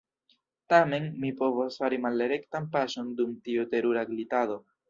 Tamen, 0.73 1.05
mi 1.25 1.31
povos 1.43 1.77
fari 1.83 2.01
malrektan 2.07 2.67
paŝon 2.79 3.15
dum 3.21 3.39
tiu 3.49 3.71
terura 3.75 4.09
glitado. 4.13 4.63